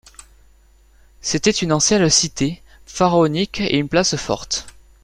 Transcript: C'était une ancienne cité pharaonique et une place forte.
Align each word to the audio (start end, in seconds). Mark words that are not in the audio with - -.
C'était 1.21 1.51
une 1.51 1.71
ancienne 1.71 2.09
cité 2.09 2.63
pharaonique 2.87 3.59
et 3.61 3.77
une 3.77 3.87
place 3.87 4.15
forte. 4.15 4.65